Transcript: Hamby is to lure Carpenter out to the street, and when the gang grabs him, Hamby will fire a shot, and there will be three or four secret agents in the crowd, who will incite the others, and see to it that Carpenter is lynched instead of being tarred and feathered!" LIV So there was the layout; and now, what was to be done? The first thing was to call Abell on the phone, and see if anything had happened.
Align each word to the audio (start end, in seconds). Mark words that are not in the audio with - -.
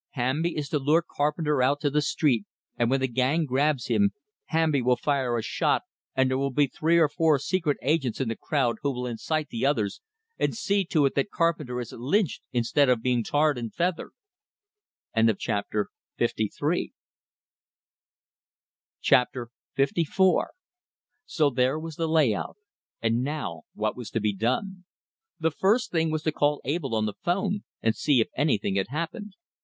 Hamby 0.13 0.57
is 0.57 0.67
to 0.69 0.79
lure 0.79 1.03
Carpenter 1.07 1.61
out 1.61 1.79
to 1.81 1.91
the 1.91 2.01
street, 2.01 2.45
and 2.75 2.89
when 2.89 3.01
the 3.01 3.07
gang 3.07 3.45
grabs 3.45 3.85
him, 3.85 4.13
Hamby 4.45 4.81
will 4.81 4.95
fire 4.95 5.37
a 5.37 5.43
shot, 5.43 5.83
and 6.15 6.27
there 6.27 6.39
will 6.39 6.49
be 6.49 6.65
three 6.65 6.97
or 6.97 7.07
four 7.07 7.37
secret 7.37 7.77
agents 7.83 8.19
in 8.19 8.27
the 8.27 8.35
crowd, 8.35 8.77
who 8.81 8.91
will 8.91 9.05
incite 9.05 9.49
the 9.49 9.63
others, 9.63 10.01
and 10.39 10.57
see 10.57 10.85
to 10.85 11.05
it 11.05 11.13
that 11.13 11.29
Carpenter 11.29 11.79
is 11.79 11.91
lynched 11.95 12.41
instead 12.51 12.89
of 12.89 13.03
being 13.03 13.23
tarred 13.23 13.59
and 13.59 13.71
feathered!" 13.75 14.09
LIV 15.15 15.37
So 21.27 21.49
there 21.51 21.77
was 21.79 21.95
the 21.97 22.07
layout; 22.07 22.57
and 23.03 23.23
now, 23.23 23.61
what 23.75 23.95
was 23.95 24.09
to 24.09 24.19
be 24.19 24.35
done? 24.35 24.85
The 25.39 25.51
first 25.51 25.91
thing 25.91 26.09
was 26.09 26.23
to 26.23 26.31
call 26.31 26.59
Abell 26.65 26.95
on 26.95 27.05
the 27.05 27.13
phone, 27.21 27.63
and 27.83 27.95
see 27.95 28.19
if 28.19 28.29
anything 28.35 28.77
had 28.77 28.87
happened. 28.87 29.33